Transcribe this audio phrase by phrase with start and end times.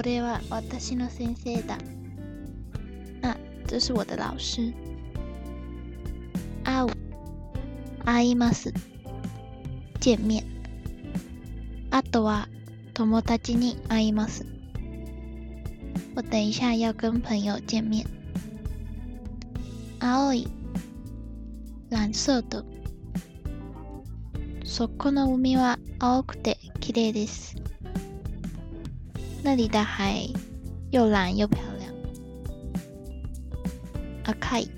[0.00, 1.76] これは私の先生だ。
[3.20, 3.36] 啊，
[3.66, 4.72] 这是我的老师。
[6.64, 6.90] 会う、
[8.06, 8.72] 会います。
[10.00, 10.42] 见面。
[11.90, 12.48] あとは
[12.94, 14.46] 友達に会います。
[16.14, 18.06] 我等一下要跟朋友见面。
[19.98, 20.48] 青い、
[21.90, 22.64] 蓝色的。
[24.64, 27.54] そこの海は青くて綺麗です。
[29.42, 30.28] 那里的海
[30.90, 31.94] 又蓝又漂亮。
[34.22, 34.68] 赤い、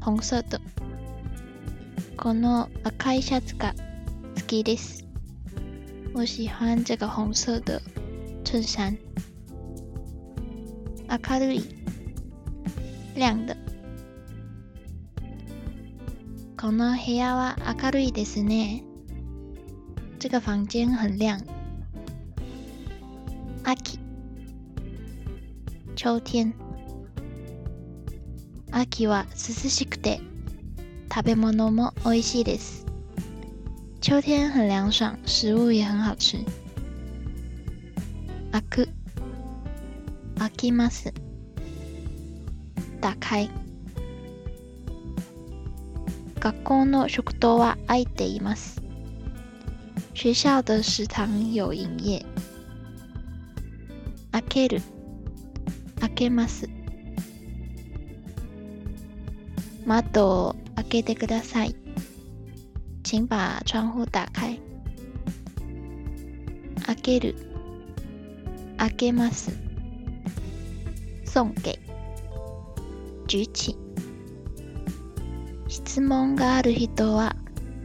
[0.00, 0.60] 红色的。
[2.16, 3.74] この赤いシャツが
[4.36, 5.04] 好きです。
[6.14, 7.82] 我喜欢这个红色的
[8.44, 8.96] 衬衫。
[11.08, 11.62] 明るい、
[13.16, 13.56] 亮的。
[16.56, 18.84] この部屋は明るいですね。
[20.20, 21.51] 这个房间很亮。
[25.94, 26.54] 秋天。
[28.70, 29.36] 秋は涼
[29.70, 30.20] しくて
[31.14, 32.86] 食べ物も美味しいです。
[34.00, 36.38] 秋天很凉爽，食物也很好吃。
[38.50, 38.88] 開く、
[40.38, 41.12] 開きます。
[43.00, 43.48] 打開。
[46.40, 48.82] 学校の食堂は開いています。
[50.14, 52.24] 学校的食堂有营业。
[54.32, 54.82] 開ける、
[56.22, 56.68] けます。
[59.84, 61.74] 窓を開けてください。
[63.02, 64.56] 请把窗户打开。
[66.86, 67.34] 開ける、
[68.78, 69.50] 開けます。
[71.24, 71.76] 送给。
[73.26, 73.76] 举起。
[75.66, 77.34] 質問がある人は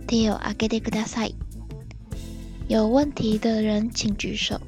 [0.05, 1.35] 手を挙げてください。
[2.69, 4.66] 有问题的人请举手。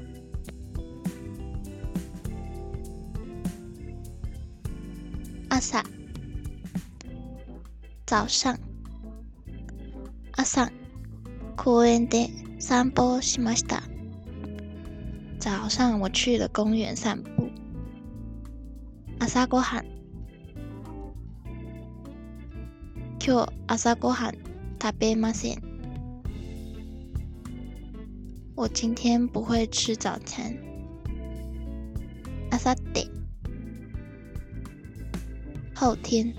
[5.52, 5.82] 朝、
[8.06, 8.56] 早上。
[10.36, 10.70] 朝、
[11.56, 12.30] 公園で
[12.60, 13.82] 散歩しました。
[15.40, 17.50] 早上我去了公園散步。
[19.18, 19.86] 朝ごはん。
[23.18, 24.34] 今日朝ごはん
[24.80, 25.62] 食べません。
[28.54, 30.56] 我今天不会吃早餐。
[32.52, 33.19] あさって。
[35.80, 36.34] 後天。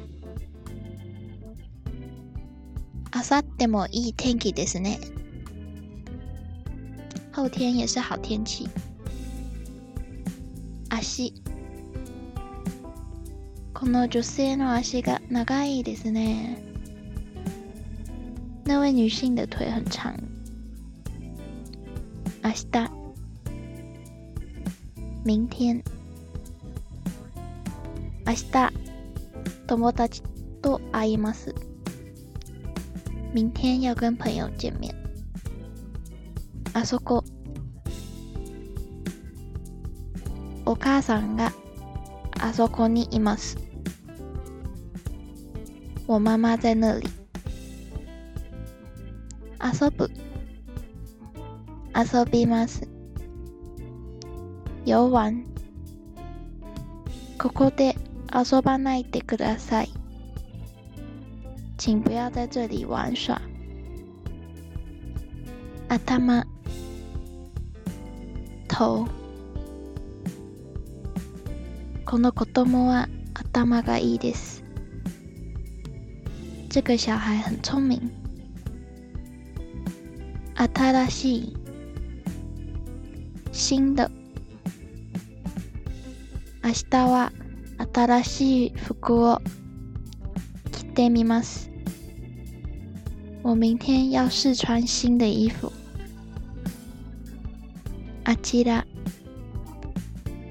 [3.10, 5.00] あさってもいい天気ですね。
[7.32, 8.70] 後天也是好天气。
[10.92, 11.34] 足。
[13.74, 16.64] この女性の足が長いですね。
[18.64, 20.16] 那位女性的腿很长。
[22.44, 22.92] 明日。
[25.26, 25.84] 明天。
[28.24, 28.81] 明日、
[29.72, 30.22] 友達
[30.62, 31.56] と会います。
[33.34, 34.94] 明天要跟朋友见面。
[36.74, 37.24] あそこ。
[40.66, 41.54] お母さんが
[42.42, 43.58] あそこにいます。
[46.06, 47.08] 我妈妈在那里。
[49.62, 50.12] 遊ぶ。
[51.96, 52.86] 遊びます。
[54.86, 55.46] 遊玩。
[57.38, 57.96] ここで
[58.34, 59.90] 遊ばないでください。
[61.78, 63.42] 请不要在这里玩耍。
[65.90, 66.46] 頭。
[68.68, 69.08] 頭。
[72.06, 74.64] この子供は頭がいいです。
[76.70, 78.00] 这个小孩很聪明。
[80.56, 81.58] 新しい。
[83.52, 84.10] 新的。
[86.64, 87.32] 明日は
[87.94, 89.42] 新しい服を
[90.72, 91.72] 着てみます。
[93.44, 95.72] 我明天要試穿新的衣服。
[98.24, 98.86] あちら。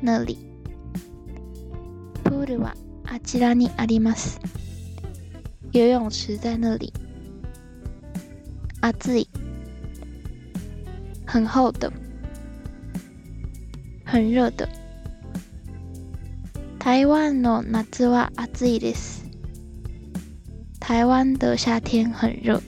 [0.02, 0.36] 那里。
[2.24, 2.74] プールは
[3.04, 4.40] あちらにあります。
[5.72, 6.92] 游泳池在那里。
[8.80, 9.28] 暑い。
[11.26, 11.92] 很厚的。
[14.04, 14.79] 很热的。
[16.80, 19.26] 台湾の夏は暑いです。
[20.80, 22.62] 台湾的夏天很热。